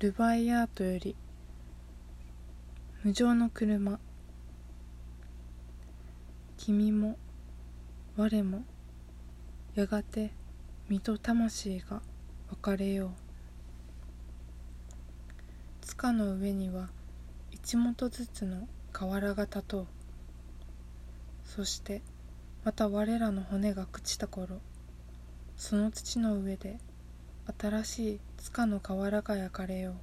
[0.00, 1.14] ルバイアートより
[3.04, 4.00] 無常の車。
[6.56, 7.18] 君も
[8.16, 8.64] 我も
[9.74, 10.30] やがて
[10.88, 12.00] 身と魂が
[12.48, 13.10] 別れよう。
[15.82, 16.88] 塚の上には
[17.50, 19.86] 一元ずつの瓦が立とう。
[21.44, 22.00] そして
[22.64, 24.62] また我らの骨が朽ちた頃
[25.58, 26.78] その土の上で
[27.58, 29.94] 新しい塚の瓦が焼かれよう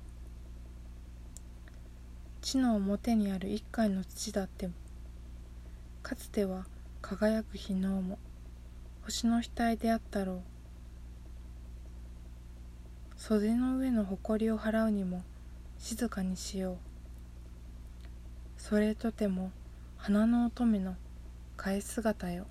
[2.47, 4.69] 地の表にある一階の土だって。
[6.01, 6.65] かつては
[7.01, 8.17] 輝く日のも。
[9.03, 10.41] 星の額であったろう。
[13.17, 15.23] 袖の上の埃を払うにも。
[15.77, 16.77] 静かにしよう。
[18.57, 19.51] それとても。
[19.97, 20.95] 花の乙女の。
[21.57, 22.45] 替え姿よ。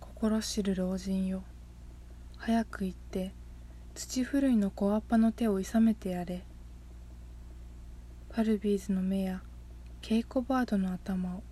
[0.00, 1.42] 心知る老人よ。
[2.44, 3.32] 早く行って
[3.94, 6.42] 土ふるいの小アッパの手をいさめてやれ。
[8.30, 9.42] パルビーズの目や
[10.00, 11.42] ケイコバードの頭を。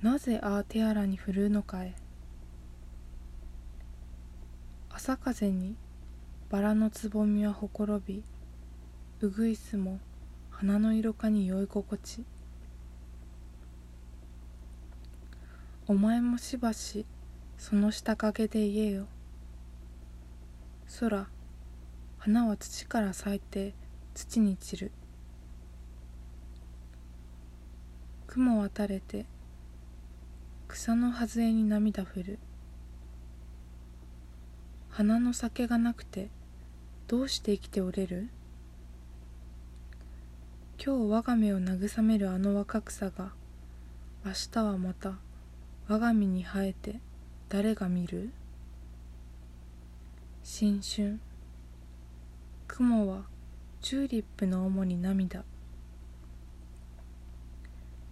[0.00, 1.96] なぜああ手荒に振るうのかえ
[4.90, 5.74] 朝風に
[6.50, 8.22] バラのつぼみはほころび
[9.22, 9.98] うぐいすも
[10.50, 12.24] 花の色かに酔い心地。
[15.88, 17.04] お前もしばし
[17.58, 19.08] その下陰で言えよ。
[20.86, 21.26] 空。
[22.18, 23.74] 花は土から咲いて
[24.14, 24.92] 土に散る。
[28.26, 29.26] 雲は垂れて
[30.68, 32.38] 草の外れに涙降る。
[34.90, 36.30] 花の酒がなくて
[37.08, 38.28] どうして生きておれる？
[40.84, 43.32] 今日我が目を慰めるあの若草が
[44.24, 45.14] 明日はまた
[45.88, 47.00] 我が身に生えて
[47.48, 48.30] 誰が見る？
[50.46, 51.20] 新春。
[52.68, 53.22] 雲は
[53.80, 55.42] チューリップの主に涙。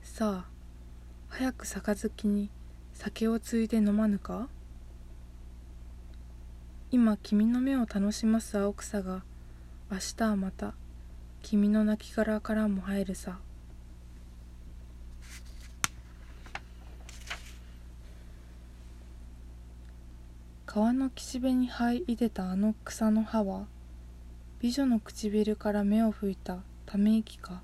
[0.03, 0.51] さあ
[1.29, 2.49] 早く杯に
[2.95, 4.49] 酒をついで飲まぬか？
[6.91, 9.25] 今君の目を楽します青草が
[9.91, 10.73] 明日はまた
[11.43, 13.41] 君の亡骸からも入るさ。
[20.75, 23.67] 川の岸辺に這い出たあの草の葉は
[24.59, 27.61] 美女の唇から目を拭いたため息か。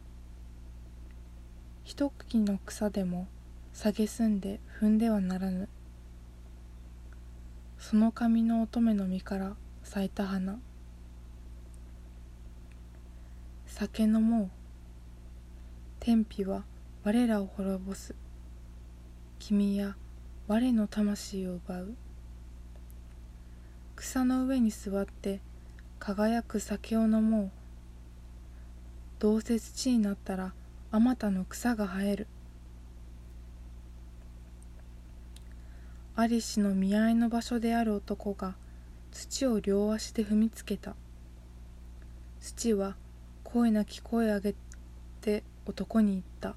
[1.85, 3.27] 一茎の草でも
[3.73, 5.71] 蔑んで踏んではならぬ。
[7.79, 10.59] その髪の乙女の実から咲いた花。
[13.65, 14.51] 酒飲もう
[15.99, 16.65] 天日は
[17.05, 18.15] 我らを滅ぼす。
[19.39, 19.97] 君や
[20.47, 21.95] 我の魂を奪う。
[23.99, 25.41] 草の上に座って
[25.99, 27.51] 輝く酒を飲もう。
[29.19, 30.53] どうせ土になったら
[30.93, 32.29] あまたの草が生える。
[36.15, 38.55] ありしの見合いの場所である男が
[39.11, 40.95] 土を両足で踏みつけた。
[42.41, 42.95] 土は
[43.43, 44.55] 声なき声上げ
[45.21, 46.55] て男に言った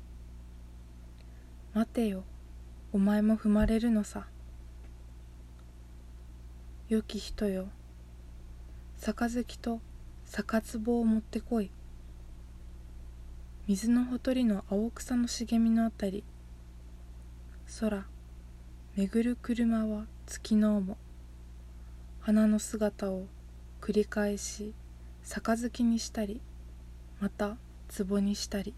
[1.73, 2.23] 「待てよ
[2.93, 4.27] お前も踏まれるのさ」
[6.91, 7.69] 「良き人よ。
[8.99, 9.79] 杯と
[10.25, 11.71] 酒壺を持ってこい」
[13.65, 16.25] 水のほとりの青草の茂みのあたり。
[17.79, 18.03] 空
[18.97, 20.97] 巡る車は月のも。
[22.19, 23.25] 花の姿を
[23.79, 24.73] 繰り返し
[25.23, 26.41] 杯にしたり
[27.21, 27.55] また
[28.05, 28.73] 壺にしたり。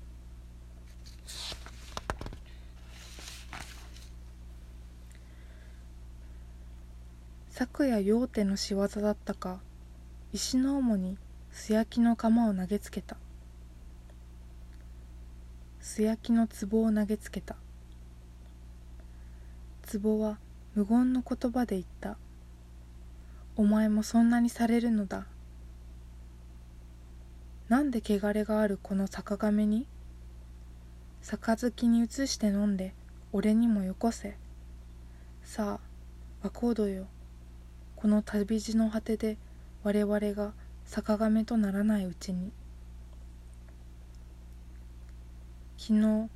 [7.56, 9.60] 昨夜陽手の仕業だったか
[10.32, 11.20] 石の主に
[11.52, 13.16] 素焼きの釜を投げつけた。
[15.80, 17.56] 素焼きの壺を投げつけた。
[20.02, 20.40] 壺は
[20.74, 22.18] 無言の言葉で言った。
[23.56, 25.28] お前もそんなにされるのだ。
[27.70, 29.86] なんで汚れがあるこの坂亀に？
[31.22, 32.96] 杯に移して飲んで
[33.32, 34.38] 俺にもよこせ。
[35.44, 35.80] さ
[36.42, 37.06] あコードよ。
[38.04, 39.38] この旅路の果てで
[39.82, 40.52] 我々が
[40.84, 42.52] 坂亀とならないうちに
[45.78, 46.30] 昨日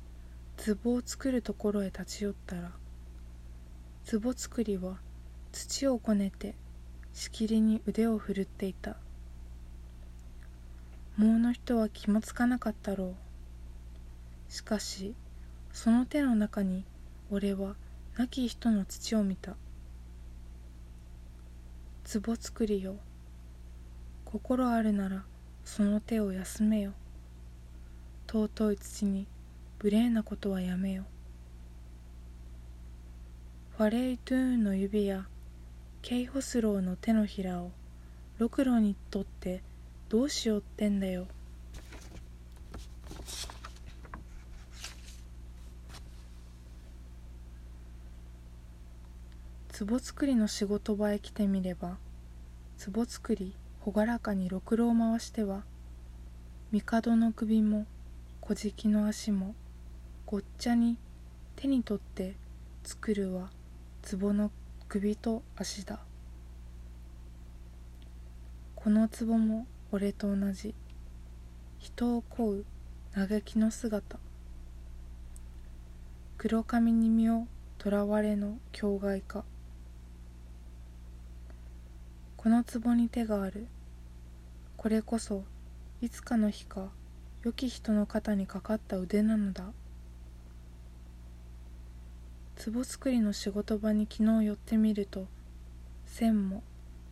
[0.82, 2.70] 壺を作るところへ立ち寄ったら
[4.10, 4.96] 壺作りは
[5.52, 6.54] 土をこねて
[7.12, 8.96] しきりに腕を振るっていた。
[11.18, 13.14] もうの人は気もつかなかったろう。
[14.50, 15.14] しかし
[15.74, 16.86] その手の中に
[17.30, 17.74] 俺は
[18.16, 19.54] 亡き人の土を見た。
[22.10, 22.96] 壺作りよ。
[24.24, 25.24] 心あるなら
[25.62, 26.94] その手を休めよ。
[28.26, 29.26] 尊い土に
[29.82, 31.04] 無礼なことはやめよ。
[33.76, 35.26] ファレイトゥーンの指や
[36.00, 37.72] ケイホスローの手のひらを
[38.38, 39.62] ろくろにとって
[40.08, 41.26] どうしようってんだよ。
[49.78, 51.98] 壺作りの仕事場へ来てみれば
[52.92, 53.54] 壺作り
[53.86, 55.62] 朗らかにろくろを回しては
[56.72, 57.86] 帝の首も
[58.40, 59.54] 小敷の足も
[60.26, 60.98] ごっちゃに
[61.54, 62.34] 手に取って
[62.82, 63.50] 作るは
[64.10, 64.50] 壺の
[64.88, 66.00] 首と足だ。
[68.74, 70.74] この壺も俺と同じ。
[71.78, 72.64] 人を乞う
[73.14, 74.18] 嘆きの姿。
[76.36, 77.46] 黒髪に身を
[77.76, 79.44] とらわれの境外か
[82.48, 83.66] この壺に手がある。
[84.78, 85.44] これこそ
[86.00, 86.88] いつかの日か
[87.44, 89.64] 良き人の肩にかかった腕なのだ。
[92.64, 95.26] 壺作りの仕事場に昨日寄ってみると
[96.06, 96.62] 千も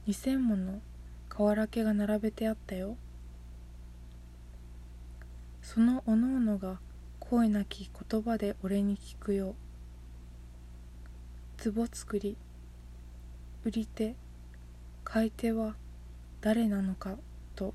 [0.07, 0.81] 二千もの
[1.29, 2.97] 瓦家が並べてあったよ。
[5.61, 6.79] そのおのおのが
[7.21, 9.55] 声なき言葉で俺に聞くよ。
[11.63, 12.39] 壺作り
[13.67, 14.15] 売り手
[15.09, 15.77] 買い手は
[16.41, 17.17] 誰なのか
[17.55, 17.75] と。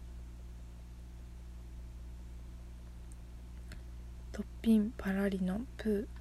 [4.33, 6.20] トッピンパラリのプー。